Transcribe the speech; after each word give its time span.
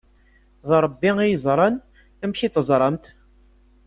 D 0.67 0.69
Ṛebbi 0.83 1.11
i 1.25 1.27
yeẓṛan! 1.29 1.75
"Amek 2.23 2.39
i 2.41 2.47
teẓṛamt?" 2.53 3.05